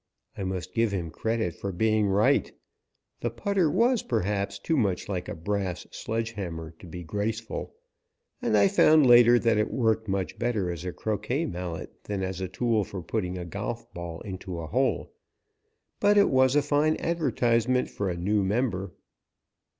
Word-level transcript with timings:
I 0.35 0.43
must 0.43 0.73
give 0.73 0.91
him 0.91 1.11
credit 1.11 1.53
for 1.53 1.71
being 1.71 2.07
right. 2.07 2.51
The 3.19 3.29
putter 3.29 3.69
was, 3.69 4.01
perhaps, 4.01 4.57
too 4.57 4.75
much 4.75 5.07
like 5.07 5.29
a 5.29 5.35
brass 5.35 5.85
sledge 5.91 6.31
hammer 6.31 6.71
to 6.79 6.87
be 6.87 7.03
graceful, 7.03 7.75
and 8.41 8.57
I 8.57 8.67
found 8.67 9.05
later 9.05 9.37
that 9.37 9.59
it 9.59 9.69
worked 9.71 10.07
much 10.07 10.39
better 10.39 10.71
as 10.71 10.85
a 10.85 10.91
croquet 10.91 11.45
mallet 11.45 11.91
than 12.05 12.23
as 12.23 12.41
a 12.41 12.47
tool 12.47 12.83
for 12.83 13.03
putting 13.03 13.37
a 13.37 13.45
golf 13.45 13.93
ball 13.93 14.21
into 14.21 14.57
a 14.57 14.65
hole, 14.65 15.13
but 15.99 16.17
it 16.17 16.31
was 16.31 16.55
fine 16.65 16.97
advertisement 16.97 17.87
for 17.87 18.09
a 18.09 18.17
new 18.17 18.43
member. 18.43 18.95